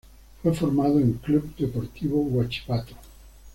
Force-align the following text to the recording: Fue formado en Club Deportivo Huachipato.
Fue 0.41 0.51
formado 0.55 0.97
en 0.99 1.13
Club 1.13 1.53
Deportivo 1.57 2.21
Huachipato. 2.23 2.95